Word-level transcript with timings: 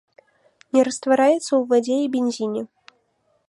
Не 0.77 0.81
раствараецца 0.87 1.39
ў 1.55 1.61
вадзе 1.73 1.95
і 2.05 2.11
бензіне. 2.17 2.61